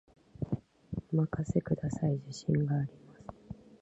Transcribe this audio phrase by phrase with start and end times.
[1.13, 3.23] お任せください、自信があります